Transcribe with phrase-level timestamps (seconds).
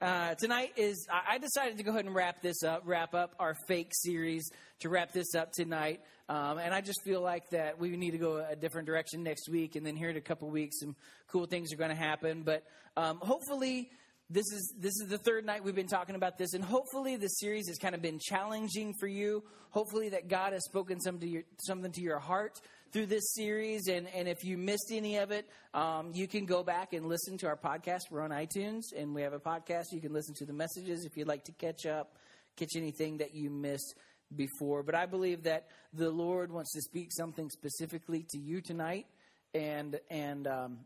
[0.00, 3.54] Uh, tonight is I decided to go ahead and wrap this up, wrap up our
[3.68, 6.00] fake series to wrap this up tonight.
[6.26, 9.50] Um, and I just feel like that we need to go a different direction next
[9.50, 10.96] week, and then here in a couple weeks, some
[11.30, 12.44] cool things are going to happen.
[12.44, 12.62] But
[12.96, 13.90] um, hopefully,
[14.30, 17.38] this is this is the third night we've been talking about this, and hopefully, this
[17.38, 19.44] series has kind of been challenging for you.
[19.68, 22.58] Hopefully, that God has spoken some to your, something to your heart
[22.92, 23.88] through this series.
[23.88, 27.38] And, and if you missed any of it, um, you can go back and listen
[27.38, 28.00] to our podcast.
[28.10, 29.84] We're on iTunes, and we have a podcast.
[29.92, 32.16] You can listen to the messages if you'd like to catch up,
[32.56, 33.94] catch anything that you missed
[34.34, 34.82] before.
[34.82, 39.06] But I believe that the Lord wants to speak something specifically to you tonight.
[39.54, 40.78] And, and, um,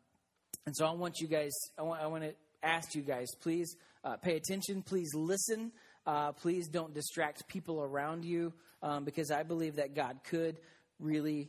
[0.66, 3.76] and so I want you guys, I want, I want to ask you guys, please
[4.04, 5.72] uh, pay attention, please listen.
[6.06, 10.58] Uh, please don't distract people around you um, because I believe that God could
[11.00, 11.48] really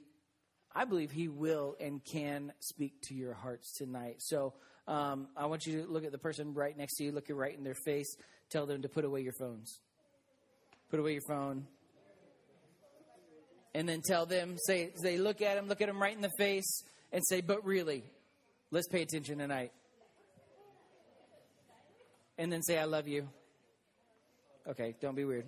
[0.76, 4.18] I believe He will and can speak to your hearts tonight.
[4.20, 4.54] So
[4.88, 7.34] um, I want you to look at the person right next to you, look it
[7.34, 8.14] right in their face,
[8.50, 9.80] tell them to put away your phones.
[10.92, 11.66] Put away your phone.
[13.74, 16.32] And then tell them, say, they look at them, look at them right in the
[16.38, 18.04] face, and say, but really,
[18.72, 19.72] let's pay attention tonight.
[22.38, 23.28] And then say, I love you.
[24.68, 25.46] Okay, don't be weird.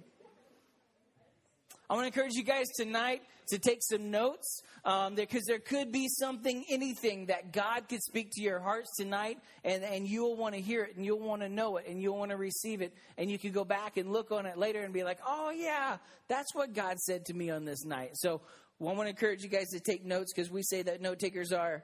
[1.90, 5.90] I want to encourage you guys tonight to take some notes um, because there could
[5.90, 10.54] be something, anything that God could speak to your hearts tonight, and, and you'll want
[10.56, 12.94] to hear it, and you'll want to know it, and you'll want to receive it,
[13.18, 15.96] and you can go back and look on it later and be like, oh, yeah,
[16.28, 18.12] that's what God said to me on this night.
[18.16, 18.42] So
[18.80, 21.20] well, I want to encourage you guys to take notes because we say that note
[21.20, 21.84] takers are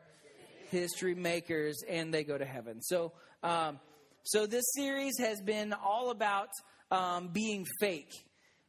[0.70, 2.82] history makers, and they go to heaven.
[2.82, 3.80] So, um,
[4.24, 6.50] so this series has been all about
[6.92, 8.12] um, being fake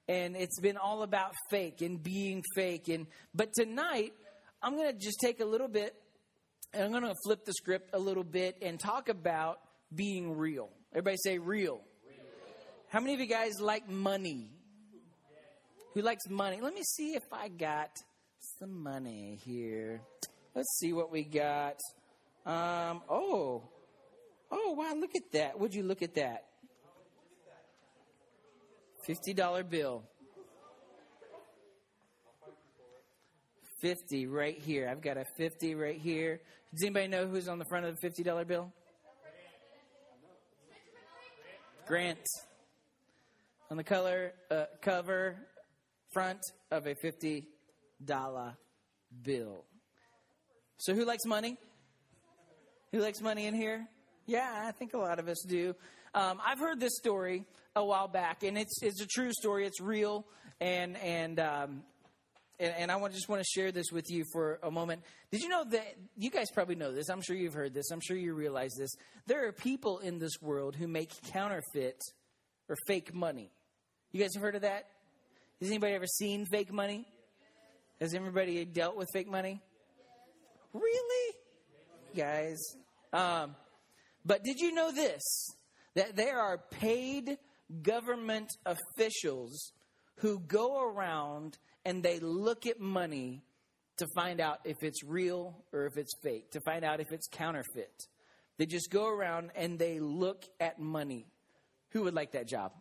[0.09, 2.89] and it's been all about fake and being fake.
[2.89, 4.13] And but tonight
[4.63, 5.95] i'm going to just take a little bit
[6.73, 9.59] and i'm going to flip the script a little bit and talk about
[9.95, 10.71] being real.
[10.93, 12.17] Everybody say real, real.
[12.89, 14.51] how many of you guys like money?
[15.95, 16.61] Who likes money?
[16.61, 17.91] Let me see if i got
[18.59, 20.01] some money here.
[20.55, 21.79] Let's see what we got.
[22.45, 23.63] Um, oh
[24.51, 25.59] oh wow look at that.
[25.59, 26.45] Would you look at that
[29.09, 30.03] $50 bill.
[33.81, 34.89] 50 right here.
[34.89, 36.41] I've got a 50 right here.
[36.73, 38.73] Does anybody know who's on the front of the $50 bill?
[41.87, 42.27] Grant.
[43.71, 45.37] On the color uh, cover
[46.13, 46.41] front
[46.71, 47.45] of a $50
[49.23, 49.65] bill.
[50.79, 51.59] So who likes money?
[52.93, 53.87] Who likes money in here?
[54.27, 55.75] Yeah, I think a lot of us do.
[56.15, 57.45] Um, I've heard this story
[57.77, 59.67] a while back, and it's it's a true story.
[59.67, 60.25] It's real,
[60.61, 61.83] and and um,
[62.61, 65.03] and, and, I want just want to share this with you for a moment.
[65.33, 67.09] Did you know that you guys probably know this?
[67.09, 67.91] I'm sure you've heard this.
[67.91, 68.91] I'm sure you realize this.
[69.27, 72.01] There are people in this world who make counterfeit
[72.69, 73.51] or fake money.
[74.13, 74.87] You guys have heard of that?
[75.61, 77.09] Has anybody ever seen fake money?
[78.01, 79.61] Has everybody dealt with fake money?
[80.73, 81.35] Really,
[82.15, 82.61] guys?
[83.13, 83.57] Um,
[84.25, 85.23] but did you know this?
[85.97, 87.37] That there are paid
[87.83, 89.73] government officials
[90.17, 93.43] who go around and they look at money
[93.97, 97.29] to find out if it's real or if it's fake, to find out if it's
[97.29, 98.09] counterfeit.
[98.59, 101.27] They just go around and they look at money.
[101.91, 102.73] Who would like that job?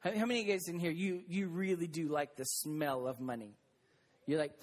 [0.00, 3.54] How, how many guys in here you you really do like the smell of money?
[4.26, 4.52] You're like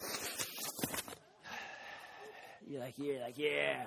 [2.68, 3.84] You're like you're like yeah.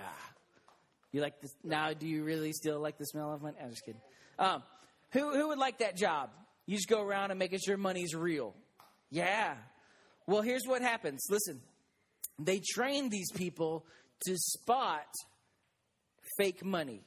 [1.13, 1.93] You like this now?
[1.93, 3.57] Do you really still like the smell of money?
[3.63, 4.01] I'm just kidding.
[4.39, 4.63] Um,
[5.13, 6.31] who, who would like that job?
[6.67, 8.55] You just go around and making sure money's real.
[9.11, 9.55] Yeah.
[10.27, 11.27] Well, here's what happens.
[11.31, 11.61] Listen,
[12.39, 13.85] they train these people
[14.27, 15.07] to spot
[16.39, 17.03] fake money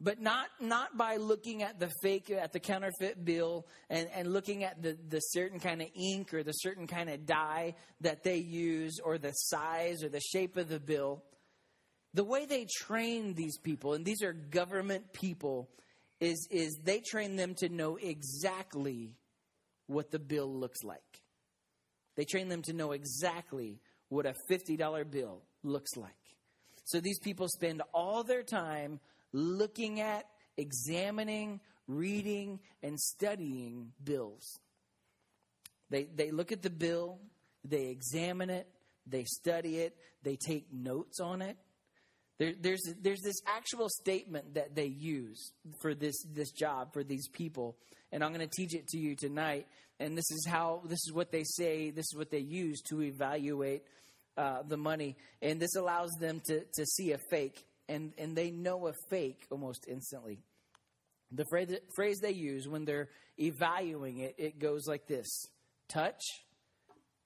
[0.00, 4.64] but not not by looking at the fake at the counterfeit bill and, and looking
[4.64, 8.36] at the, the certain kind of ink or the certain kind of dye that they
[8.36, 11.22] use or the size or the shape of the bill
[12.14, 15.70] the way they train these people and these are government people
[16.20, 19.16] is, is they train them to know exactly
[19.86, 21.00] what the bill looks like.
[22.16, 26.12] They train them to know exactly what a $50 bill looks like.
[26.84, 29.00] So these people spend all their time
[29.32, 30.24] looking at,
[30.56, 34.58] examining, reading, and studying bills.
[35.90, 37.18] They, they look at the bill,
[37.64, 38.66] they examine it,
[39.06, 41.56] they study it, they take notes on it,
[42.38, 47.28] there, there's, there's this actual statement that they use for this, this job, for these
[47.28, 47.76] people.
[48.12, 49.66] And I'm going to teach it to you tonight.
[49.98, 53.02] And this is how, this is what they say, this is what they use to
[53.02, 53.82] evaluate
[54.36, 55.16] uh, the money.
[55.40, 57.64] And this allows them to, to see a fake.
[57.88, 60.40] And, and they know a fake almost instantly.
[61.32, 63.08] the phrase, phrase they use when they're
[63.38, 65.26] evaluating it, it goes like this
[65.88, 66.22] touch,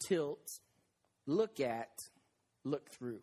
[0.07, 0.47] tilt,
[1.27, 1.89] look at,
[2.65, 3.21] look through.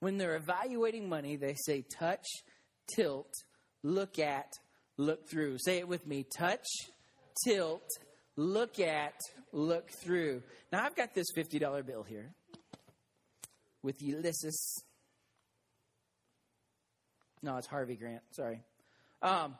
[0.00, 2.26] When they're evaluating money, they say touch,
[2.94, 3.32] tilt,
[3.82, 4.50] look at,
[4.96, 5.58] look through.
[5.58, 6.66] Say it with me touch,
[7.44, 7.88] tilt,
[8.36, 9.14] look at,
[9.52, 10.42] look through.
[10.72, 12.34] Now, I've got this $50 bill here
[13.82, 14.82] with Ulysses.
[17.42, 18.22] No, it's Harvey Grant.
[18.32, 18.62] Sorry.
[19.22, 19.54] Um,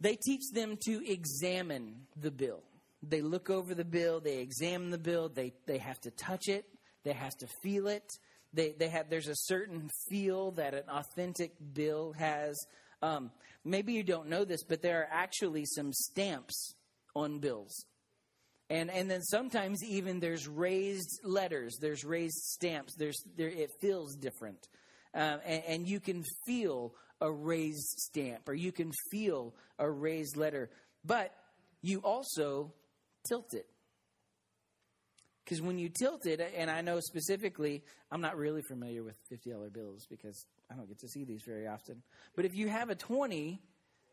[0.00, 2.62] they teach them to examine the bill.
[3.02, 6.64] They look over the bill, they examine the bill, they, they have to touch it,
[7.04, 8.04] they have to feel it.
[8.52, 12.58] They, they have, there's a certain feel that an authentic bill has.
[13.02, 13.30] Um,
[13.64, 16.74] maybe you don't know this, but there are actually some stamps
[17.14, 17.84] on bills.
[18.70, 24.14] And, and then sometimes even there's raised letters, there's raised stamps, there's, there, it feels
[24.14, 24.68] different.
[25.14, 30.36] Um, and, and you can feel a raised stamp or you can feel a raised
[30.36, 30.70] letter,
[31.04, 31.34] but
[31.82, 32.72] you also
[33.26, 33.66] tilt it.
[35.48, 39.72] Because when you tilt it, and I know specifically, I'm not really familiar with $50
[39.72, 42.02] bills because I don't get to see these very often.
[42.36, 43.58] But if you have a 20,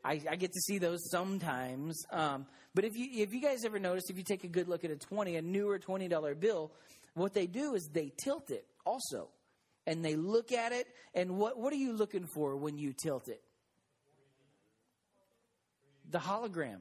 [0.05, 2.01] I, I get to see those sometimes.
[2.09, 4.85] Um, but if you, if you guys ever noticed, if you take a good look
[4.85, 6.71] at a 20, a newer $20 bill,
[7.15, 9.27] what they do is they tilt it also
[9.85, 10.87] and they look at it.
[11.13, 13.41] And what, what are you looking for when you tilt it?
[16.11, 16.79] The hologram.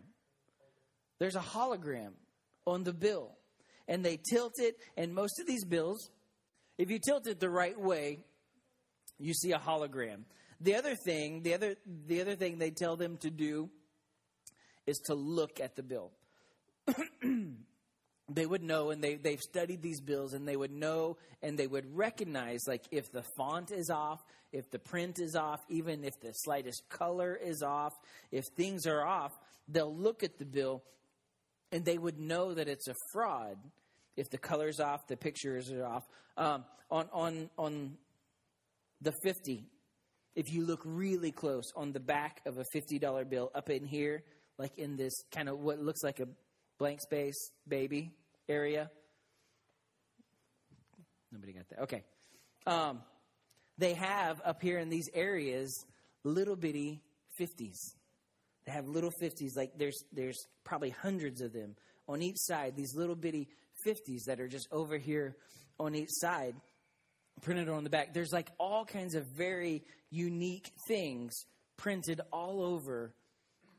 [1.19, 2.13] There's a hologram
[2.69, 3.33] on the bill.
[3.87, 6.11] And they tilt it, and most of these bills,
[6.79, 8.21] if you tilt it the right way,
[9.19, 10.25] you see a hologram.
[10.61, 11.77] The other thing, the other
[12.07, 13.69] the other thing they tell them to do
[14.87, 16.13] is to look at the bill.
[18.29, 21.67] they would know and they, they've studied these bills and they would know and they
[21.67, 24.23] would recognize like if the font is off
[24.53, 27.93] if the print is off even if the slightest color is off
[28.33, 29.33] if things are off
[29.69, 30.83] they'll look at the bill
[31.73, 33.57] and they would know that it's a fraud
[34.17, 36.05] if the color's off the pictures are off
[36.37, 37.97] um, on, on, on
[39.01, 39.65] the 50
[40.37, 44.23] if you look really close on the back of a $50 bill up in here
[44.59, 46.27] like in this kind of what looks like a
[46.79, 48.13] blank space baby
[48.49, 48.91] area.
[51.33, 51.83] Nobody got that.
[51.83, 52.03] Okay.
[52.67, 53.01] Um,
[53.79, 55.85] they have up here in these areas
[56.23, 57.03] little bitty
[57.41, 57.95] 50s.
[58.67, 61.77] They have little 50s, like there's, there's probably hundreds of them
[62.09, 63.49] on each side, these little bitty
[63.87, 65.37] 50s that are just over here
[65.79, 66.55] on each side,
[67.43, 68.15] printed on the back.
[68.15, 71.45] There's like all kinds of very unique things
[71.77, 73.13] printed all over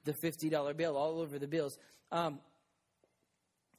[0.04, 1.78] the $50 bill, all over the bills.
[2.12, 2.40] Um,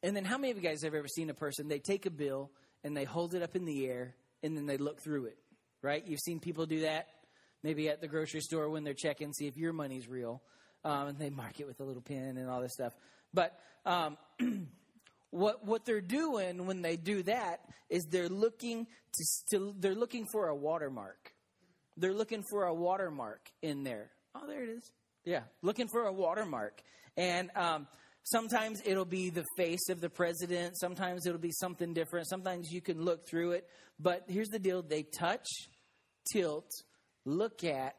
[0.02, 2.10] and then, how many of you guys have ever seen a person, they take a
[2.10, 2.50] bill
[2.84, 5.38] and they hold it up in the air and then they look through it,
[5.82, 6.06] right?
[6.06, 7.08] You've seen people do that,
[7.62, 10.42] maybe at the grocery store when they're checking, see if your money's real.
[10.86, 12.92] Um, and they mark it with a little pin and all this stuff.
[13.34, 14.16] But um,
[15.30, 17.60] what what they're doing when they do that
[17.90, 21.32] is they're looking to, to they're looking for a watermark.
[21.96, 24.10] They're looking for a watermark in there.
[24.34, 24.92] Oh, there it is.
[25.24, 26.80] Yeah, looking for a watermark.
[27.16, 27.88] And um,
[28.28, 30.76] Sometimes it'll be the face of the president.
[30.76, 32.28] Sometimes it'll be something different.
[32.28, 33.68] Sometimes you can look through it.
[34.00, 35.46] But here's the deal they touch,
[36.32, 36.68] tilt,
[37.24, 37.94] look at,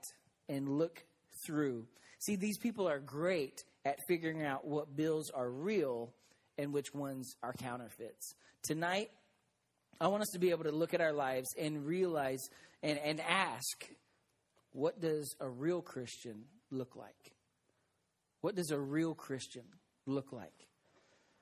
[0.49, 1.01] and look
[1.45, 1.87] through.
[2.27, 6.13] See, these people are great at figuring out what bills are real
[6.57, 8.33] and which ones are counterfeits.
[8.63, 9.11] Tonight,
[10.01, 12.41] I want us to be able to look at our lives and realize
[12.83, 13.87] and, and ask
[14.73, 17.31] what does a real Christian look like?
[18.41, 19.63] What does a real Christian
[20.05, 20.67] look like?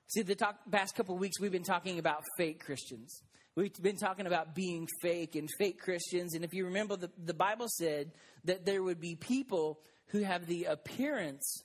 [0.06, 3.22] See, the talk, past couple weeks, we've been talking about fake Christians.
[3.56, 6.34] We've been talking about being fake and fake Christians.
[6.34, 8.12] And if you remember, the, the Bible said
[8.44, 11.62] that there would be people who have the appearance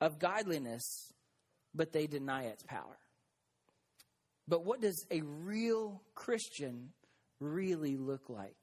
[0.00, 1.12] of godliness,
[1.74, 2.98] but they deny its power.
[4.48, 6.90] But what does a real Christian
[7.40, 8.56] really look like?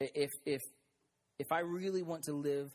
[0.00, 0.60] If, if,
[1.38, 2.70] if I really want to live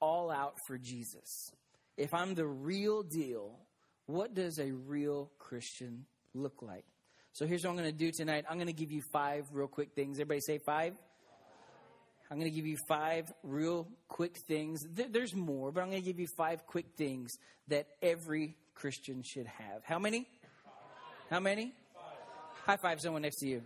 [0.00, 1.52] all out for Jesus,
[1.96, 3.58] if I'm the real deal,
[4.06, 6.04] what does a real Christian
[6.34, 6.84] look like?
[7.32, 8.44] So here's what I'm going to do tonight.
[8.48, 10.18] I'm going to give you five real quick things.
[10.18, 10.94] Everybody say five.
[12.30, 14.84] I'm going to give you five real quick things.
[14.88, 17.32] There's more, but I'm going to give you five quick things
[17.68, 19.82] that every Christian should have.
[19.84, 20.28] How many?
[21.28, 21.72] How many?
[22.64, 23.62] High five someone next to you.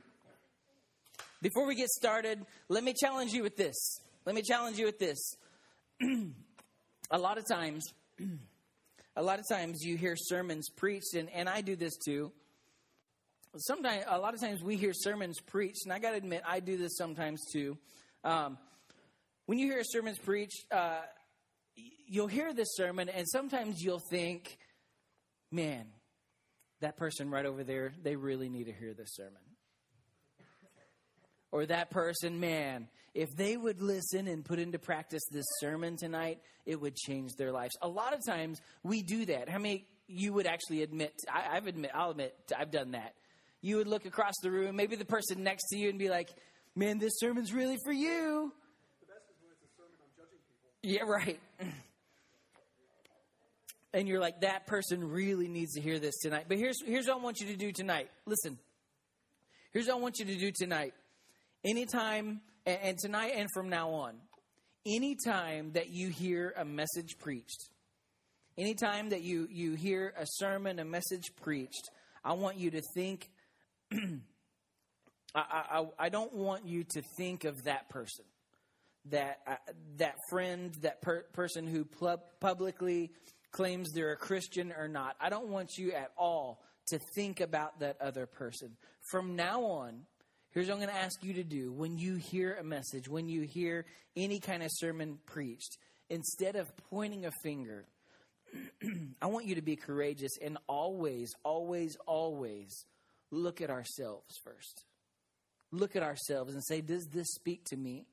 [1.43, 2.41] Before we get started,
[2.71, 4.01] let me challenge you with this.
[4.25, 5.37] Let me challenge you with this.
[7.11, 7.85] a lot of times,
[9.17, 12.33] a lot of times you hear sermons preached, and, and I do this too.
[13.59, 16.61] Sometimes, a lot of times we hear sermons preached, and I got to admit, I
[16.61, 17.77] do this sometimes too.
[18.25, 18.57] Um,
[19.45, 21.03] when you hear a sermon's preached, uh,
[22.07, 24.57] you'll hear this sermon, and sometimes you'll think,
[25.53, 25.85] man,
[26.81, 29.43] that person right over there, they really need to hear this sermon.
[31.53, 36.41] Or that person, man, if they would listen and put into practice this sermon tonight,
[36.65, 37.77] it would change their lives.
[37.83, 39.49] A lot of times we do that.
[39.49, 41.13] How many you would actually admit?
[41.33, 43.15] I, I've admit, I'll admit, I've done that.
[43.61, 46.31] You would look across the room, maybe the person next to you, and be like,
[46.75, 48.53] "Man, this sermon's really for you."
[50.83, 51.41] Yeah, right.
[53.95, 56.45] and you're like, that person really needs to hear this tonight.
[56.49, 58.11] But here's here's what I want you to do tonight.
[58.27, 58.59] Listen.
[59.73, 60.95] Here's what I want you to do tonight.
[61.65, 64.15] Anytime and, and tonight and from now on,
[64.87, 67.71] anytime that you hear a message preached,
[68.57, 71.91] anytime that you, you hear a sermon, a message preached,
[72.25, 73.31] I want you to think,
[75.35, 75.41] I,
[75.99, 78.25] I, I don't want you to think of that person,
[79.07, 79.57] that, uh,
[79.97, 83.11] that friend, that per- person who pl- publicly
[83.51, 85.17] claims they're a Christian or not.
[85.21, 88.77] I don't want you at all to think about that other person.
[89.11, 90.07] From now on,
[90.55, 93.29] Here's what I'm going to ask you to do when you hear a message, when
[93.29, 95.79] you hear any kind of sermon preached.
[96.11, 97.87] Instead of pointing a finger,
[99.23, 102.85] I want you to be courageous and always, always, always
[103.33, 104.85] look at ourselves first.
[105.75, 108.07] Look at ourselves and say, Does this speak to me?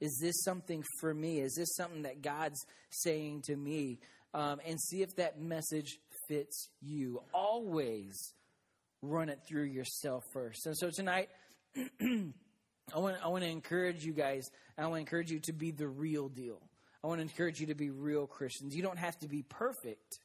[0.00, 1.40] Is this something for me?
[1.40, 3.98] Is this something that God's saying to me?
[4.32, 5.98] Um, and see if that message
[6.28, 7.22] fits you.
[7.32, 8.34] Always
[9.02, 10.66] run it through yourself first.
[10.66, 11.28] And so tonight,
[11.76, 14.48] I want, I want to encourage you guys.
[14.76, 16.60] I want to encourage you to be the real deal.
[17.02, 18.74] I want to encourage you to be real Christians.
[18.74, 20.18] You don't have to be perfect.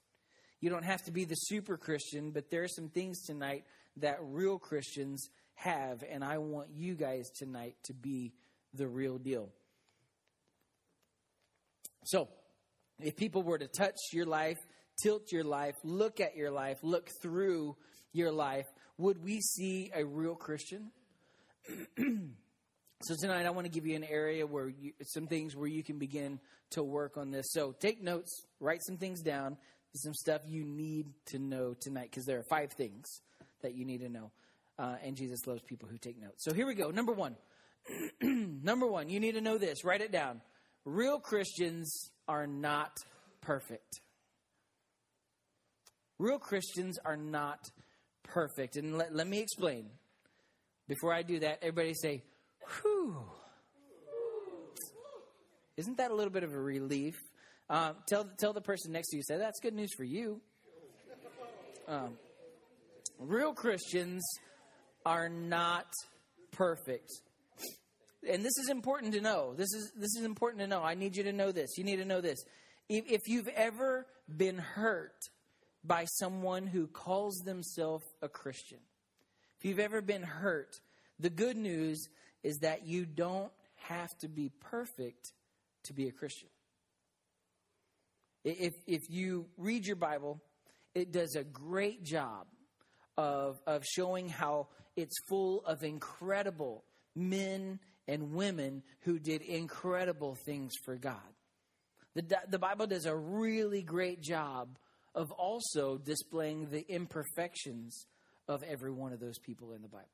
[0.61, 3.63] You don't have to be the super Christian, but there are some things tonight
[3.97, 8.33] that real Christians have, and I want you guys tonight to be
[8.73, 9.49] the real deal.
[12.05, 12.29] So,
[12.99, 14.57] if people were to touch your life,
[15.01, 17.75] tilt your life, look at your life, look through
[18.13, 18.65] your life,
[18.97, 20.91] would we see a real Christian?
[21.97, 25.83] so tonight I want to give you an area where you, some things where you
[25.83, 26.39] can begin
[26.71, 27.51] to work on this.
[27.51, 29.57] So take notes, write some things down,
[29.95, 33.21] some stuff you need to know tonight because there are five things
[33.61, 34.31] that you need to know.
[34.79, 36.45] Uh, and Jesus loves people who take notes.
[36.45, 36.89] So here we go.
[36.89, 37.35] Number one.
[38.21, 39.83] Number one, you need to know this.
[39.83, 40.41] Write it down.
[40.85, 42.91] Real Christians are not
[43.41, 44.01] perfect.
[46.17, 47.59] Real Christians are not
[48.23, 48.77] perfect.
[48.77, 49.89] And let, let me explain.
[50.87, 52.23] Before I do that, everybody say,
[52.81, 53.17] whew.
[55.77, 57.15] Isn't that a little bit of a relief?
[57.69, 60.41] Um, tell, tell the person next to you, say, that's good news for you.
[61.87, 62.17] Um,
[63.19, 64.23] real Christians
[65.09, 65.87] are not
[66.51, 67.09] perfect.
[68.29, 69.55] And this is important to know.
[69.57, 70.83] This is, this is important to know.
[70.83, 71.79] I need you to know this.
[71.79, 72.37] You need to know this.
[72.87, 74.05] If, if you've ever
[74.37, 75.15] been hurt
[75.83, 78.77] by someone who calls themselves a Christian,
[79.57, 80.75] if you've ever been hurt,
[81.19, 82.07] the good news
[82.43, 85.31] is that you don't have to be perfect
[85.85, 86.49] to be a Christian.
[88.43, 90.39] If, if you read your Bible,
[90.93, 92.45] it does a great job
[93.19, 96.85] of, of showing how it's full of incredible
[97.17, 101.17] men and women who did incredible things for God.
[102.15, 104.69] The, the Bible does a really great job
[105.13, 108.07] of also displaying the imperfections
[108.47, 110.07] of every one of those people in the Bible.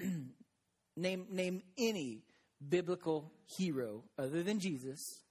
[0.96, 2.24] name name any
[2.68, 5.22] biblical hero other than Jesus.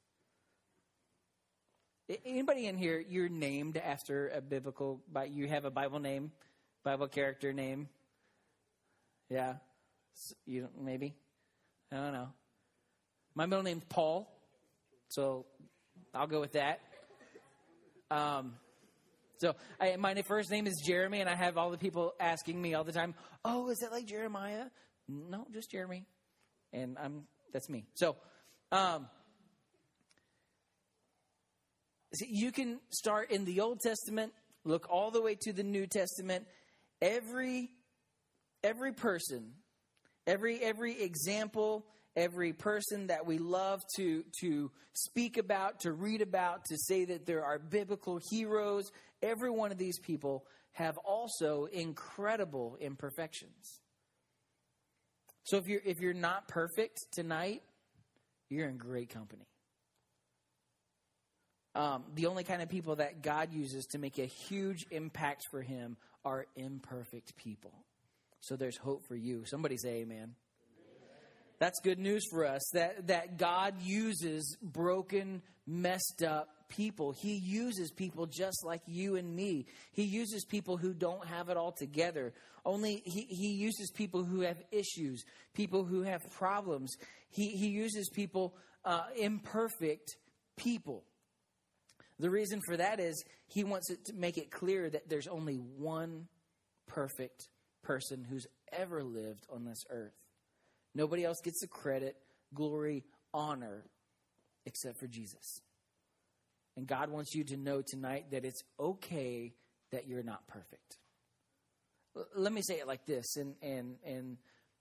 [2.26, 6.32] Anybody in here you're named after a biblical you have a Bible name,
[6.84, 7.88] Bible character name?
[9.30, 9.56] Yeah.
[10.46, 11.16] You maybe?
[11.92, 12.30] I don't know.
[13.34, 14.30] My middle name's Paul.
[15.08, 15.46] So
[16.14, 16.82] I'll go with that.
[18.10, 18.56] Um,
[19.38, 22.74] so I, my first name is Jeremy, and I have all the people asking me
[22.74, 24.66] all the time, "Oh, is that like Jeremiah?"
[25.08, 26.06] No, just Jeremy,
[26.74, 27.86] and I'm that's me.
[27.96, 28.18] So,
[28.72, 29.08] um,
[32.14, 35.88] see, you can start in the Old Testament, look all the way to the New
[35.88, 36.46] Testament.
[37.02, 37.70] Every
[38.64, 39.54] every person,
[40.28, 46.66] every every example, every person that we love to, to speak about, to read about,
[46.66, 48.92] to say that there are biblical heroes,
[49.22, 53.82] every one of these people have also incredible imperfections.
[55.44, 57.62] So if you're, if you're not perfect tonight,
[58.50, 59.46] you're in great company.
[61.74, 65.62] Um, the only kind of people that God uses to make a huge impact for
[65.62, 67.74] Him are imperfect people.
[68.42, 69.44] So there's hope for you.
[69.46, 70.36] Somebody say amen.
[71.60, 77.12] That's good news for us that, that God uses broken, messed up people.
[77.12, 79.68] He uses people just like you and me.
[79.92, 82.34] He uses people who don't have it all together.
[82.66, 85.24] Only he, he uses people who have issues,
[85.54, 86.96] people who have problems.
[87.30, 90.16] He, he uses people, uh, imperfect
[90.58, 91.04] people.
[92.22, 95.56] The reason for that is he wants it to make it clear that there's only
[95.56, 96.28] one
[96.88, 97.50] perfect
[97.84, 100.14] person who's ever lived on this earth.
[100.94, 102.16] Nobody else gets the credit,
[102.54, 103.86] glory, honor
[104.68, 105.62] except for Jesus.
[106.78, 109.54] And God wants you to know tonight that it's okay
[109.92, 110.98] that you're not perfect.
[112.16, 114.38] L- let me say it like this, and and and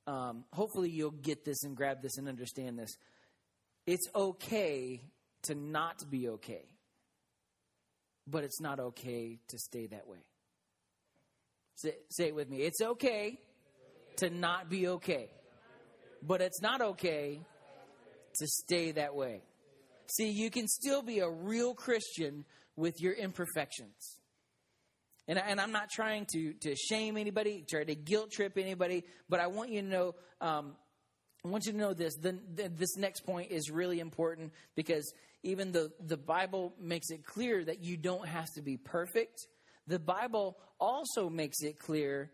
[0.07, 2.91] um, hopefully you'll get this and grab this and understand this.
[3.87, 5.01] It's okay
[5.45, 6.67] to not be okay,
[8.31, 10.25] but it's not okay to stay that way.
[11.77, 12.59] Say, say it with me.
[12.59, 13.39] It's okay
[14.19, 15.31] to not be okay
[16.23, 17.41] but it's not okay
[18.39, 19.43] to stay that way.
[20.07, 22.45] See, you can still be a real Christian
[22.77, 24.21] with your imperfections.
[25.29, 29.39] And, and I'm not trying to, to shame anybody, try to guilt trip anybody, but
[29.39, 30.75] I want you to know, um,
[31.45, 32.15] I want you to know this.
[32.17, 35.11] The, the, this next point is really important because
[35.43, 39.47] even though the Bible makes it clear that you don't have to be perfect,
[39.87, 42.31] the Bible also makes it clear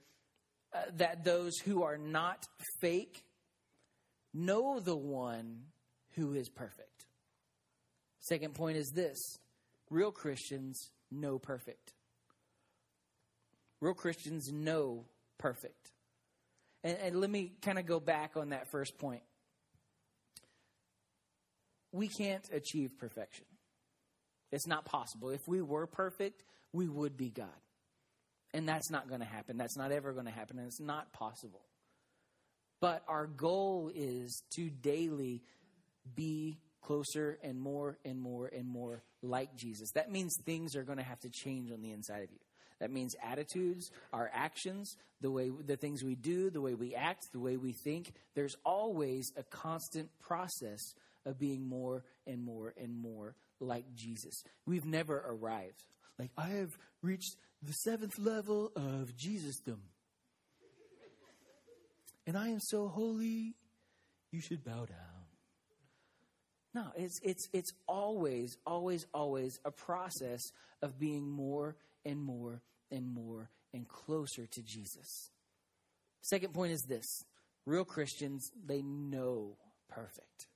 [0.75, 2.45] uh, that those who are not
[2.81, 3.25] fake
[4.35, 5.63] know the one
[6.17, 7.07] who is perfect.
[8.21, 9.17] Second point is this
[9.89, 11.93] real Christians know perfect.
[13.81, 15.05] Real Christians know
[15.39, 15.93] perfect.
[16.87, 19.23] And, and let me kind of go back on that first point.
[21.91, 23.45] We can't achieve perfection.
[24.53, 25.31] It's not possible.
[25.31, 27.49] If we were perfect, we would be God.
[28.55, 29.57] And that's not going to happen.
[29.57, 30.59] That's not ever going to happen.
[30.59, 31.63] And it's not possible.
[32.81, 35.43] But our goal is to daily
[36.15, 39.91] be closer and more and more and more like Jesus.
[39.97, 42.46] That means things are going to have to change on the inside of you.
[42.81, 47.33] That means attitudes, our actions, the way the things we do, the way we act,
[47.33, 48.13] the way we think.
[48.35, 54.45] There's always a constant process of being more and more and more like Jesus.
[54.67, 55.83] We've never arrived.
[56.19, 59.81] Like I have reached the seventh level of Jesusdom
[62.27, 63.55] and I am so holy,
[64.33, 65.27] you should bow down.
[66.75, 70.43] No, it's, it's, it's always, always, always a process
[70.83, 75.31] of being more and more and more and closer to Jesus.
[76.23, 77.23] Second point is this
[77.67, 79.59] real Christians, they know
[79.91, 80.47] perfect.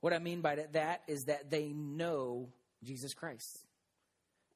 [0.00, 2.50] What I mean by that is that they know
[2.82, 3.64] Jesus Christ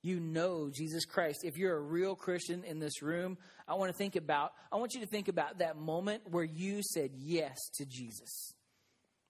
[0.04, 1.44] you know Jesus Christ.
[1.44, 4.92] If you're a real Christian in this room, I want to think about, I want
[4.92, 8.52] you to think about that moment where you said yes to Jesus.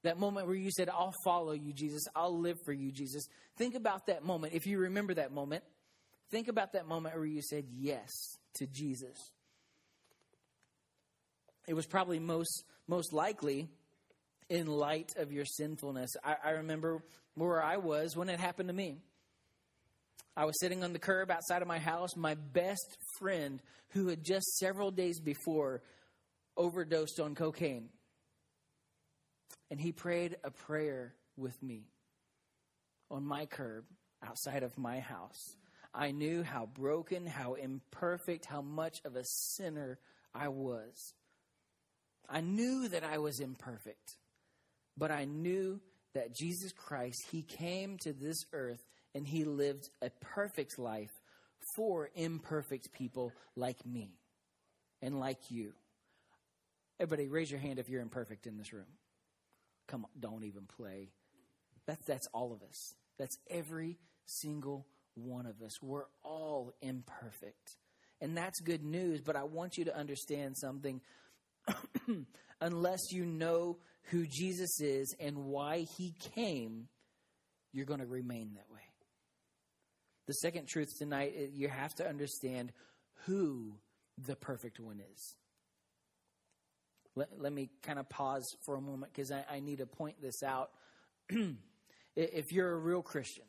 [0.02, 2.02] That moment where you said, I'll follow you, Jesus.
[2.14, 3.26] I'll live for you, Jesus.
[3.56, 4.52] Think about that moment.
[4.52, 5.62] If you remember that moment,
[6.34, 8.10] think about that moment where you said yes
[8.54, 9.16] to Jesus.
[11.68, 13.68] It was probably most, most likely
[14.48, 16.10] in light of your sinfulness.
[16.24, 17.04] I, I remember
[17.36, 18.98] where I was when it happened to me.
[20.36, 22.16] I was sitting on the curb outside of my house.
[22.16, 25.82] My best friend, who had just several days before
[26.56, 27.90] overdosed on cocaine,
[29.70, 31.84] and he prayed a prayer with me
[33.08, 33.84] on my curb
[34.20, 35.54] outside of my house.
[35.94, 39.98] I knew how broken, how imperfect, how much of a sinner
[40.34, 41.14] I was.
[42.28, 44.16] I knew that I was imperfect,
[44.96, 45.80] but I knew
[46.14, 51.12] that Jesus Christ, He came to this earth and he lived a perfect life
[51.76, 54.10] for imperfect people like me
[55.00, 55.72] and like you.
[57.00, 58.86] Everybody, raise your hand if you're imperfect in this room.
[59.88, 61.10] Come on, don't even play.
[61.86, 62.94] That's, that's all of us.
[63.18, 65.82] That's every single one of us.
[65.82, 67.76] We're all imperfect.
[68.20, 71.00] And that's good news, but I want you to understand something.
[72.60, 73.78] Unless you know
[74.10, 76.88] who Jesus is and why he came,
[77.72, 78.80] you're going to remain that way.
[80.26, 82.72] The second truth tonight, you have to understand
[83.26, 83.74] who
[84.26, 85.36] the perfect one is.
[87.16, 90.20] Let, let me kind of pause for a moment because I, I need to point
[90.20, 90.70] this out.
[92.16, 93.44] if you're a real Christian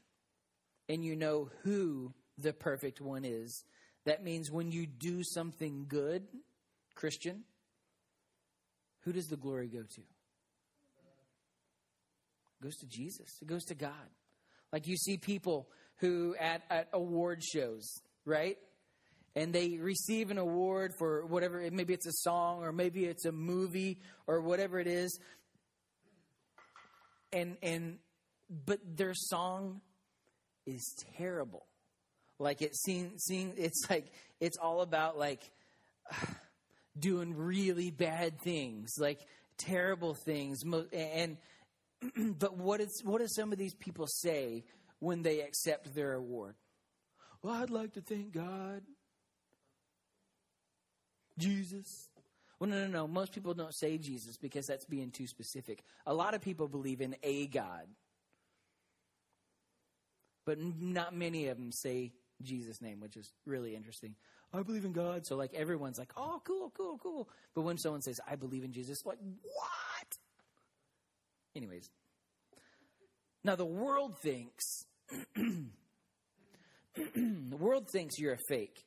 [0.90, 3.64] and you know who the perfect one is,
[4.06, 6.24] that means when you do something good,
[6.94, 7.44] Christian,
[9.02, 10.02] who does the glory go to?
[10.02, 13.38] It goes to Jesus.
[13.42, 13.92] It goes to God.
[14.72, 15.68] Like you see people
[15.98, 18.58] who at, at award shows, right?
[19.36, 23.32] And they receive an award for whatever, maybe it's a song or maybe it's a
[23.32, 25.20] movie or whatever it is.
[27.36, 27.98] and and
[28.66, 29.82] but their song
[30.66, 31.66] is terrible.
[32.40, 35.42] Like it seems, seeing it's like it's all about like
[37.00, 39.20] doing really bad things, like
[39.58, 40.62] terrible things.
[40.92, 41.38] And
[42.40, 44.66] but what is what do some of these people say
[45.00, 46.56] when they accept their award?
[47.42, 48.82] Well, I'd like to thank God,
[51.38, 52.10] Jesus.
[52.60, 53.08] Well, no, no, no.
[53.08, 55.84] Most people don't say Jesus because that's being too specific.
[56.06, 57.88] A lot of people believe in a God,
[60.46, 64.16] but not many of them say Jesus' name, which is really interesting.
[64.54, 65.26] I believe in God.
[65.26, 67.30] So, like, everyone's like, oh, cool, cool, cool.
[67.54, 70.18] But when someone says, I believe in Jesus, like, what?
[71.56, 71.90] Anyways.
[73.44, 74.86] Now, the world thinks,
[75.36, 75.68] the
[77.58, 78.86] world thinks you're a fake.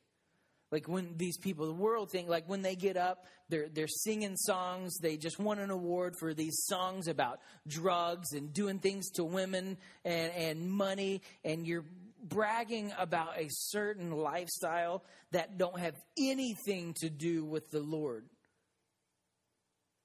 [0.71, 4.35] Like when these people, the world think, like when they get up, they're, they're singing
[4.35, 4.97] songs.
[4.99, 9.77] They just won an award for these songs about drugs and doing things to women
[10.05, 11.21] and, and money.
[11.43, 11.85] And you're
[12.23, 18.25] bragging about a certain lifestyle that don't have anything to do with the Lord.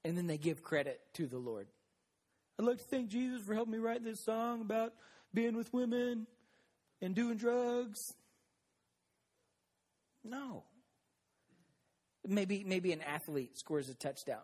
[0.02, 1.66] And then they give credit to the Lord.
[2.58, 4.94] I'd like to thank Jesus for helping me write this song about
[5.34, 6.26] being with women
[7.02, 7.98] and doing drugs.
[10.24, 10.64] No.
[12.26, 14.42] Maybe maybe an athlete scores a touchdown.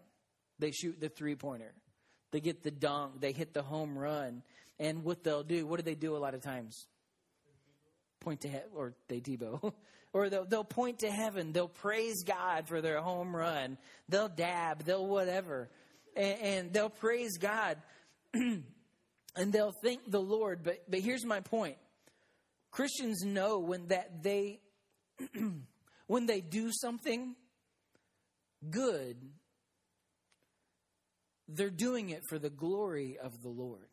[0.59, 1.73] They shoot the three pointer.
[2.31, 3.21] They get the dunk.
[3.21, 4.43] They hit the home run.
[4.79, 6.87] And what they'll do, what do they do a lot of times?
[8.21, 9.73] point to heaven, or they Tebow,
[10.13, 11.53] or they'll, they'll point to heaven.
[11.53, 13.79] They'll praise God for their home run.
[14.09, 14.85] They'll dab.
[14.85, 15.69] They'll whatever,
[16.15, 17.79] and, and they'll praise God,
[18.35, 18.63] and
[19.37, 20.61] they'll thank the Lord.
[20.63, 21.77] But but here's my point:
[22.71, 24.61] Christians know when that they
[26.07, 27.35] when they do something
[28.69, 29.17] good,
[31.49, 33.89] they're doing it for the glory of the Lord.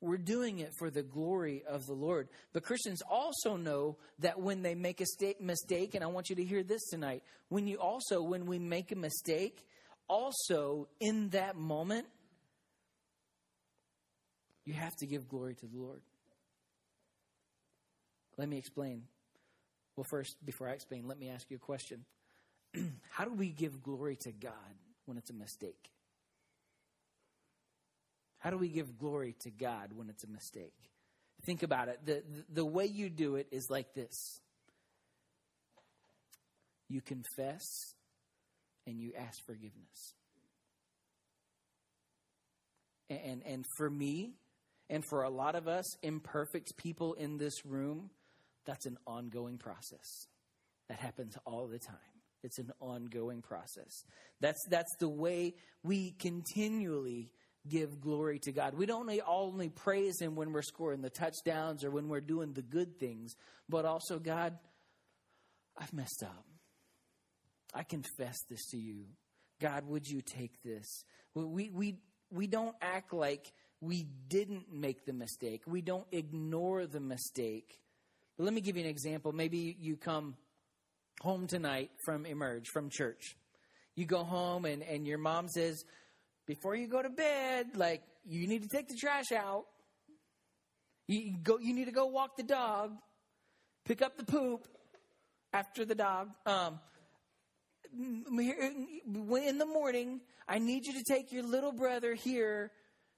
[0.00, 2.28] We're doing it for the glory of the Lord.
[2.52, 5.06] But Christians also know that when they make a
[5.40, 8.92] mistake, and I want you to hear this tonight, when you also, when we make
[8.92, 9.64] a mistake,
[10.06, 12.06] also in that moment,
[14.66, 16.02] you have to give glory to the Lord.
[18.36, 19.04] Let me explain.
[19.96, 22.04] Well, first, before I explain, let me ask you a question.
[23.10, 24.52] How do we give glory to God
[25.06, 25.90] when it's a mistake?
[28.38, 30.74] How do we give glory to God when it's a mistake?
[31.46, 32.00] Think about it.
[32.04, 34.40] The, the, way you do it is like this
[36.88, 37.94] you confess
[38.86, 40.14] and you ask forgiveness.
[43.08, 44.34] And, and for me,
[44.90, 48.10] and for a lot of us imperfect people in this room,
[48.64, 50.26] that's an ongoing process.
[50.88, 51.96] That happens all the time.
[52.42, 54.04] It's an ongoing process.
[54.40, 57.30] That's, that's the way we continually
[57.66, 58.74] give glory to God.
[58.74, 62.62] We don't only praise Him when we're scoring the touchdowns or when we're doing the
[62.62, 63.34] good things,
[63.68, 64.58] but also, God,
[65.78, 66.44] I've messed up.
[67.72, 69.06] I confess this to you.
[69.60, 71.04] God, would you take this?
[71.34, 71.96] We, we,
[72.30, 75.62] we don't act like we didn't make the mistake.
[75.66, 77.80] We don't ignore the mistake.
[78.36, 79.32] But let me give you an example.
[79.32, 80.36] Maybe you come
[81.20, 83.36] home tonight from Emerge, from church.
[83.94, 85.84] You go home and, and your mom says,
[86.46, 89.64] before you go to bed, like you need to take the trash out.
[91.06, 91.58] You go.
[91.58, 92.92] You need to go walk the dog,
[93.84, 94.66] pick up the poop
[95.52, 96.30] after the dog.
[96.46, 96.80] Um,
[97.92, 102.72] in the morning, I need you to take your little brother here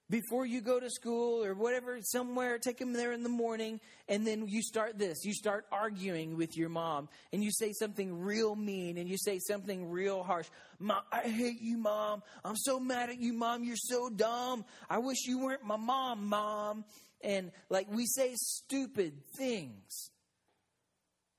[0.08, 4.26] before you go to school or whatever, somewhere, take him there in the morning, and
[4.26, 5.24] then you start this.
[5.24, 9.40] You start arguing with your mom, and you say something real mean, and you say
[9.40, 10.46] something real harsh.
[10.78, 12.22] Mom, I hate you, mom.
[12.44, 13.64] I'm so mad at you, mom.
[13.64, 14.64] You're so dumb.
[14.88, 16.84] I wish you weren't my mom, mom.
[17.22, 20.10] And like we say stupid things.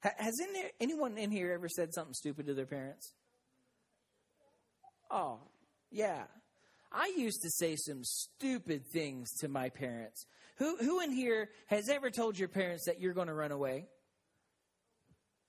[0.01, 0.35] Has
[0.79, 3.13] anyone in here ever said something stupid to their parents?
[5.09, 5.39] Oh,
[5.91, 6.23] yeah.
[6.91, 10.25] I used to say some stupid things to my parents.
[10.57, 13.85] Who, who in here has ever told your parents that you're going to run away?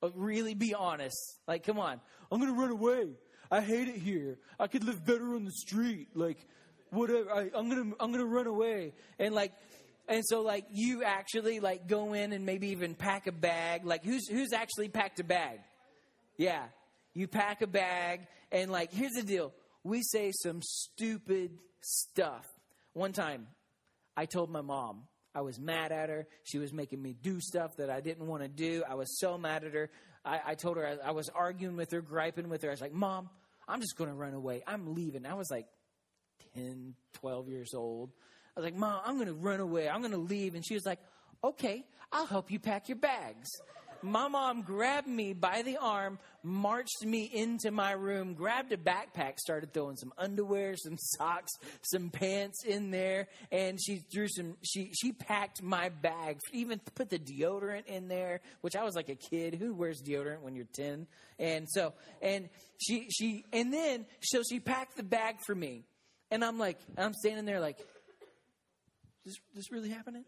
[0.03, 1.17] Oh, really be honest.
[1.47, 2.01] Like, come on.
[2.31, 3.09] I'm going to run away.
[3.51, 4.39] I hate it here.
[4.61, 6.09] I could live better on the street.
[6.15, 6.47] Like,
[6.91, 7.33] whatever.
[7.33, 8.93] I, I'm going to, I'm going to run away.
[9.19, 9.53] And like,
[10.09, 13.85] and so like you actually like go in and maybe even pack a bag.
[13.85, 15.61] Like who's, who's actually packed a bag?
[16.37, 16.65] Yeah.
[17.15, 19.53] You pack a bag and like, here's the deal
[19.89, 22.47] we say some stupid stuff.
[22.93, 23.47] One time,
[24.17, 26.27] I told my mom, I was mad at her.
[26.45, 28.83] She was making me do stuff that I didn't want to do.
[28.89, 29.91] I was so mad at her.
[30.25, 32.69] I, I told her I, I, was arguing with her, griping with her.
[32.69, 33.31] I was like, Mom,
[33.69, 34.63] I'm just going to run away.
[34.67, 35.27] I'm leaving.
[35.27, 35.67] I was like
[36.55, 38.11] 10, 12 years old.
[38.57, 39.89] I was like, Mom, I'm going to run away.
[39.89, 40.55] I'm going to leave.
[40.55, 40.99] And she was like,
[41.45, 43.49] Okay, I'll help you pack your bags.
[44.03, 49.39] My mom grabbed me by the arm, marched me into my room, grabbed a backpack,
[49.39, 54.57] started throwing some underwear, some socks, some pants in there, and she threw some.
[54.63, 59.09] She she packed my bag, even put the deodorant in there, which I was like
[59.09, 61.07] a kid who wears deodorant when you're ten,
[61.39, 62.49] and so and
[62.81, 65.85] she she and then so she packed the bag for me,
[66.31, 67.79] and I'm like I'm standing there like,
[69.25, 70.25] is this this really happening?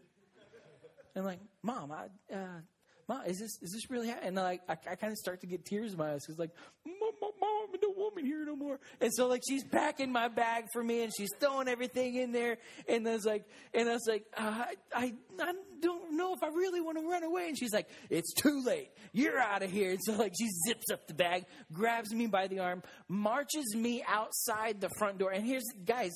[1.15, 2.61] And I'm like, Mom, I, uh,
[3.11, 4.29] Mom, is this is this really happening?
[4.29, 6.51] And like, I, I kind of start to get tears in my eyes because like,
[6.85, 8.79] Mom, Mom, Mom, I don't want me here no more.
[9.01, 12.57] And so like, she's packing my bag for me and she's throwing everything in there.
[12.87, 13.43] And I was like,
[13.73, 17.03] and I was like, uh, I, I, I don't know if I really want to
[17.05, 17.49] run away.
[17.49, 18.91] And she's like, it's too late.
[19.11, 19.91] You're out of here.
[19.91, 24.05] And so like, she zips up the bag, grabs me by the arm, marches me
[24.07, 25.31] outside the front door.
[25.31, 26.11] And here's guys,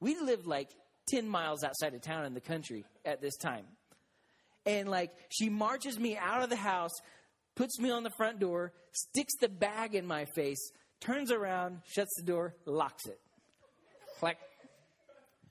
[0.00, 0.70] we live like
[1.10, 3.66] 10 miles outside of town in the country at this time
[4.68, 6.92] and like she marches me out of the house,
[7.56, 12.14] puts me on the front door, sticks the bag in my face, turns around, shuts
[12.18, 13.18] the door, locks it.
[14.20, 14.36] Like,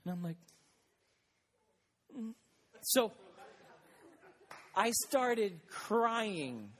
[0.04, 0.36] and I'm like,
[2.16, 2.32] mm.
[2.82, 3.12] so
[4.76, 6.70] I started crying.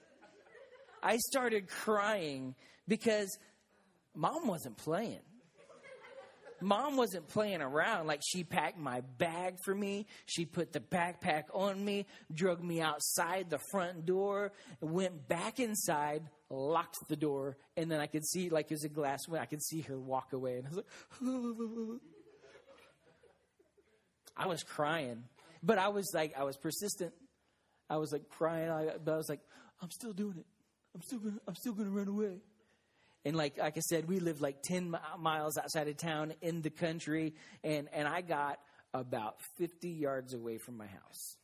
[1.03, 2.55] I started crying
[2.87, 3.37] because
[4.14, 5.20] mom wasn't playing
[6.61, 8.07] mom wasn't playing around.
[8.07, 10.07] Like she packed my bag for me.
[10.27, 16.23] She put the backpack on me, drug me outside the front door, went back inside,
[16.51, 19.47] locked the door, and then I could see, like it was a glass window, I
[19.47, 20.57] could see her walk away.
[20.59, 20.87] And I was like,
[24.37, 25.25] I was crying,
[25.62, 27.12] but I was like, I was persistent.
[27.90, 29.40] I was like crying, but I was like,
[29.83, 30.47] I'm still doing it.
[30.94, 32.40] I'm still gonna, I'm still gonna run away.
[33.29, 36.71] And like, like I said, we lived like 10 miles outside of town in the
[36.71, 37.35] country.
[37.62, 38.59] And, and I got
[38.95, 41.37] about 50 yards away from my house.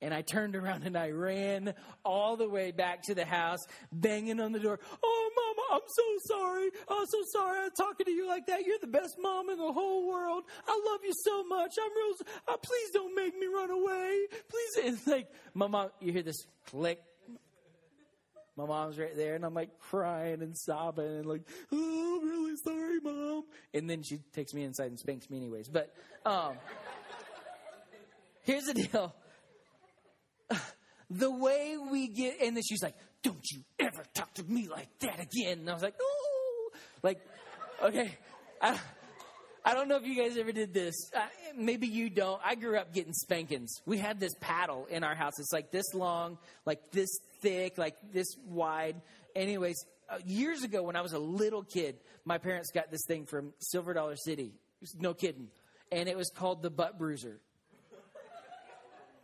[0.00, 3.58] And I turned around and I ran all the way back to the house,
[3.90, 4.78] banging on the door.
[5.02, 6.70] Oh, Mama, I'm so sorry.
[6.88, 8.64] I'm so sorry I'm talking to you like that.
[8.64, 10.44] You're the best mom in the whole world.
[10.68, 11.72] I love you so much.
[11.82, 12.14] I'm real.
[12.46, 14.26] Uh, please don't make me run away.
[14.48, 14.94] Please.
[14.94, 17.00] It's like, mom, you hear this click,
[18.56, 22.56] my mom's right there, and I'm like crying and sobbing and like, oh, I'm really
[22.56, 23.44] sorry, mom.
[23.72, 25.68] And then she takes me inside and spanks me anyways.
[25.68, 25.94] But
[26.26, 26.54] um,
[28.42, 29.14] here's the deal.
[31.10, 34.88] The way we get, and then she's like, don't you ever talk to me like
[35.00, 35.60] that again.
[35.60, 36.70] And I was like, oh,
[37.02, 37.20] like,
[37.82, 38.16] okay.
[38.60, 38.78] I,
[39.64, 40.94] I don't know if you guys ever did this.
[41.14, 41.20] Uh,
[41.56, 42.40] maybe you don't.
[42.44, 43.80] I grew up getting spankings.
[43.86, 45.38] We had this paddle in our house.
[45.38, 47.08] It's like this long, like this
[47.40, 49.00] thick, like this wide.
[49.36, 49.76] Anyways,
[50.10, 53.52] uh, years ago when I was a little kid, my parents got this thing from
[53.60, 54.52] Silver Dollar City.
[54.98, 55.48] No kidding.
[55.92, 57.38] And it was called the butt bruiser.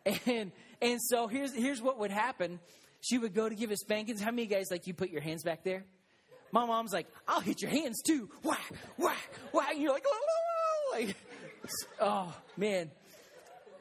[0.25, 2.61] And and so here's here's what would happen.
[3.03, 4.23] She would go to give us spankings.
[4.23, 5.85] How many guys like you put your hands back there?
[6.53, 8.31] My mom's like, I'll hit your hands too.
[8.43, 9.73] Whack, whack, whack.
[9.73, 11.17] And you're like, oh, like,
[12.01, 12.91] oh man.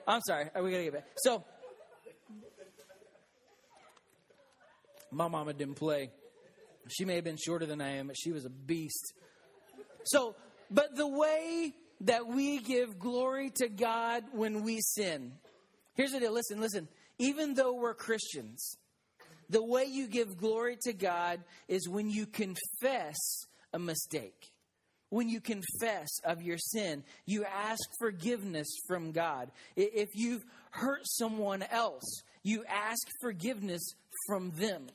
[0.07, 0.45] I'm sorry.
[0.55, 1.07] Uh, we gotta get back.
[1.17, 1.43] So
[5.11, 6.11] My mama didn't play.
[6.89, 9.13] She may have been shorter than I am, but she was a beast.
[10.03, 10.35] So,
[10.69, 15.33] but the way that we give glory to God when we sin.
[15.95, 16.33] Here's the deal.
[16.33, 16.87] Listen, listen.
[17.19, 18.77] Even though we're Christians,
[19.49, 23.17] the way you give glory to God is when you confess
[23.73, 24.51] a mistake.
[25.09, 29.51] When you confess of your sin, you ask forgiveness from God.
[29.77, 33.81] If you've hurt someone else, you ask forgiveness
[34.27, 34.87] from them.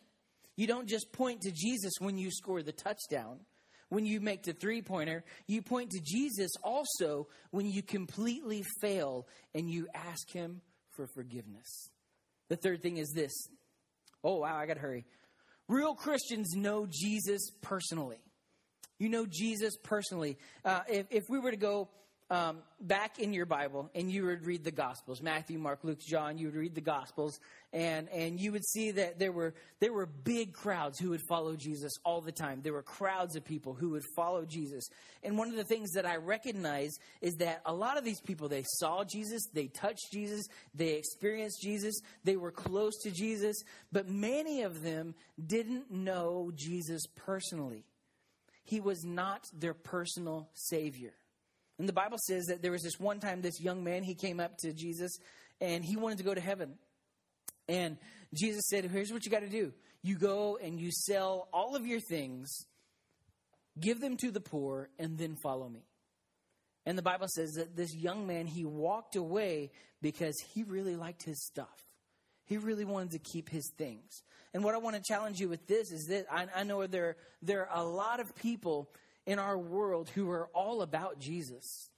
[0.57, 3.41] You don't just point to Jesus when you score the touchdown.
[3.89, 9.27] When you make the three pointer, you point to Jesus also when you completely fail
[9.55, 10.61] and you ask Him
[10.91, 11.91] for forgiveness.
[12.49, 13.33] The third thing is this.
[14.25, 15.05] Oh, wow, I got to hurry.
[15.69, 18.19] Real Christians know Jesus personally.
[18.99, 20.39] You know Jesus personally.
[20.65, 21.89] Uh, if, if we were to go
[22.33, 26.39] um, back in your Bible and you would read the Gospels, Matthew, Mark, Luke, John,
[26.39, 27.39] you would read the Gospels,
[27.75, 31.57] and, and you would see that there were, there were big crowds who would follow
[31.57, 32.63] Jesus all the time.
[32.63, 34.89] There were crowds of people who would follow Jesus.
[35.23, 38.49] And one of the things that I recognize is that a lot of these people,
[38.49, 44.09] they saw Jesus, they touched Jesus, they experienced Jesus, they were close to Jesus, but
[44.09, 45.15] many of them
[45.47, 47.85] didn't know Jesus personally.
[48.65, 51.13] He was not their personal Savior.
[51.83, 54.39] And the Bible says that there was this one time this young man, he came
[54.39, 55.19] up to Jesus
[55.61, 56.75] and he wanted to go to heaven.
[57.69, 57.97] And
[58.33, 61.85] Jesus said, Here's what you got to do you go and you sell all of
[61.85, 62.57] your things,
[63.81, 65.83] give them to the poor, and then follow me.
[66.87, 71.25] And the Bible says that this young man, he walked away because he really liked
[71.25, 71.85] his stuff.
[72.45, 74.23] He really wanted to keep his things.
[74.55, 77.17] And what I want to challenge you with this is that I, I know there,
[77.43, 78.89] there are a lot of people
[79.27, 81.91] in our world who are all about Jesus.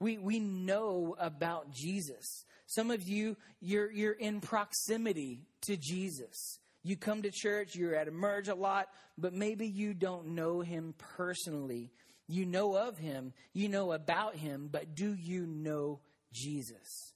[0.00, 2.44] We, we know about Jesus.
[2.66, 6.58] Some of you, you're, you're in proximity to Jesus.
[6.82, 10.94] You come to church, you're at Emerge a lot, but maybe you don't know him
[11.16, 11.90] personally.
[12.26, 16.00] You know of him, you know about him, but do you know
[16.32, 17.12] Jesus?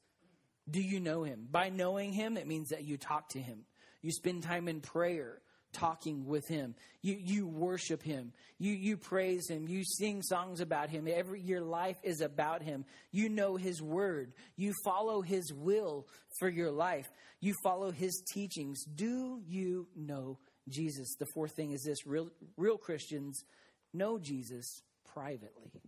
[0.68, 1.46] Do you know him?
[1.50, 3.60] By knowing him, it means that you talk to him.
[4.02, 5.40] You spend time in prayer
[5.74, 6.74] talking with him.
[7.02, 8.32] You, you worship him.
[8.58, 9.68] You, you praise him.
[9.68, 11.06] You sing songs about him.
[11.06, 12.84] Every, your life is about him.
[13.12, 14.32] You know his word.
[14.56, 16.06] You follow his will
[16.38, 17.06] for your life.
[17.40, 18.84] You follow his teachings.
[18.84, 21.14] Do you know Jesus?
[21.18, 23.44] The fourth thing is this real, real Christians
[23.92, 24.82] know Jesus
[25.12, 25.82] privately.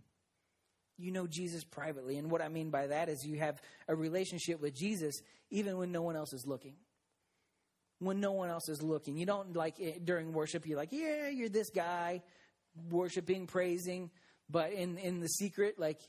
[0.97, 2.17] You know Jesus privately.
[2.17, 5.91] And what I mean by that is you have a relationship with Jesus even when
[5.91, 6.73] no one else is looking.
[7.99, 9.17] When no one else is looking.
[9.17, 12.21] You don't like eh, during worship, you're like, yeah, you're this guy
[12.89, 14.11] worshiping, praising.
[14.49, 15.99] But in, in the secret, like,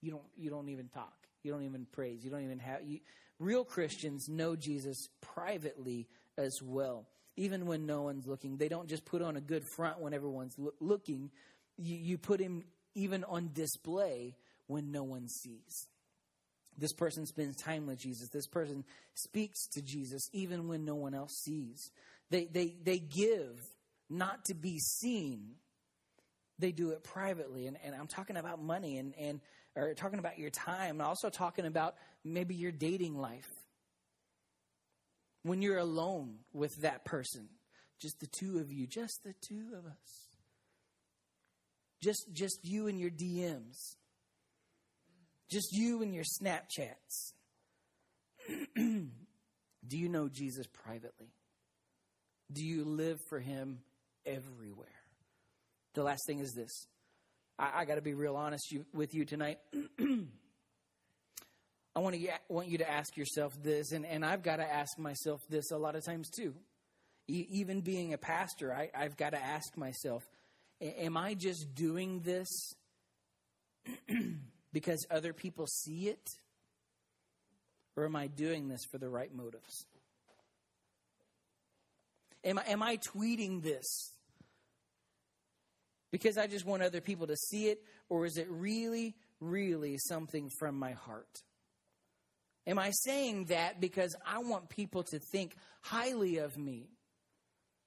[0.00, 1.14] you don't, you don't even talk.
[1.42, 2.24] You don't even praise.
[2.24, 2.82] You don't even have.
[2.84, 2.98] You,
[3.38, 7.06] real Christians know Jesus privately as well
[7.38, 8.56] even when no one's looking.
[8.56, 11.30] They don't just put on a good front when everyone's lo- looking,
[11.76, 14.34] you, you put him even on display
[14.66, 15.86] when no one sees.
[16.78, 18.28] This person spends time with Jesus.
[18.28, 21.90] This person speaks to Jesus even when no one else sees.
[22.30, 23.60] They, they, they give
[24.08, 25.56] not to be seen.
[26.58, 27.66] They do it privately.
[27.66, 29.40] And, and I'm talking about money and, and
[29.74, 31.00] or talking about your time.
[31.00, 33.50] And also talking about maybe your dating life.
[35.42, 37.48] When you're alone with that person,
[38.00, 40.28] just the two of you, just the two of us.
[42.02, 43.96] Just, just you and your DMs.
[45.48, 47.32] Just you and your Snapchats.
[48.76, 49.08] Do
[49.96, 51.32] you know Jesus privately?
[52.52, 53.80] Do you live for him
[54.26, 54.88] everywhere?
[55.94, 56.86] The last thing is this.
[57.58, 59.58] I, I got to be real honest you, with you tonight.
[61.96, 64.98] I want, to, want you to ask yourself this, and, and I've got to ask
[64.98, 66.54] myself this a lot of times too.
[67.26, 70.22] E- even being a pastor, I, I've got to ask myself
[70.80, 72.46] Am I just doing this
[74.72, 76.28] because other people see it?
[77.96, 79.86] Or am I doing this for the right motives?
[82.44, 84.12] Am I, am I tweeting this
[86.12, 87.82] because I just want other people to see it?
[88.08, 91.42] Or is it really, really something from my heart?
[92.66, 96.90] Am I saying that because I want people to think highly of me?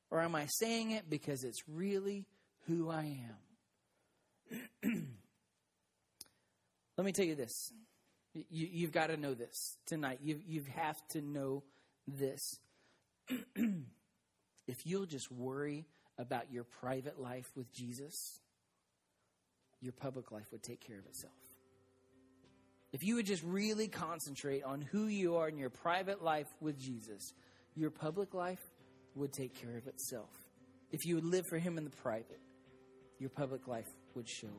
[0.09, 2.25] Or am I saying it because it's really,
[2.67, 3.17] who I
[4.83, 5.07] am.
[7.01, 7.73] Let me tell you this.
[8.51, 10.19] You, have got to know this tonight.
[10.21, 11.63] You, you have to know
[12.07, 12.59] this.
[14.67, 15.87] if you'll just worry
[16.19, 18.39] about your private life with Jesus,
[19.81, 21.33] your public life would take care of itself.
[22.93, 26.79] If you would just really concentrate on who you are in your private life with
[26.79, 27.33] Jesus,
[27.75, 28.61] your public life
[29.15, 30.29] would take care of itself.
[30.91, 32.41] If you would live for Him in the private,
[33.17, 34.53] your public life would show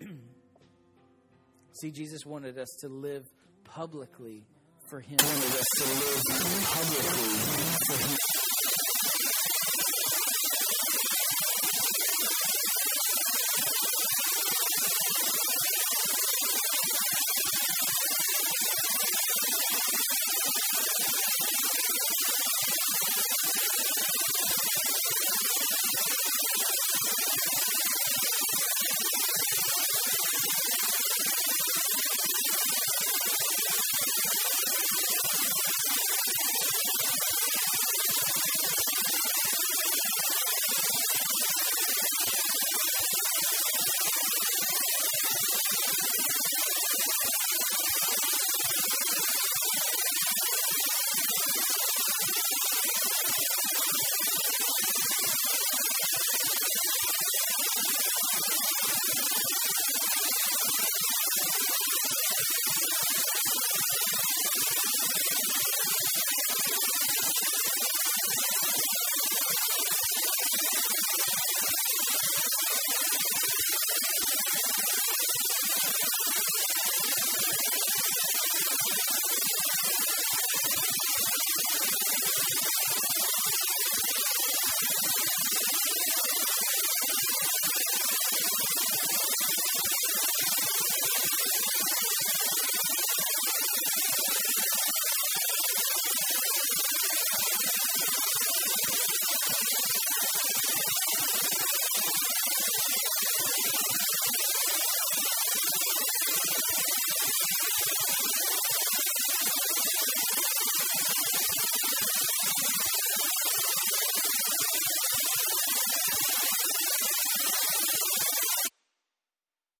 [0.00, 0.08] it.
[1.80, 3.26] See, Jesus wanted us to live
[3.64, 4.46] publicly
[4.86, 5.18] for Him.
[5.22, 7.36] Wanted us to live publicly
[7.86, 8.25] for Him.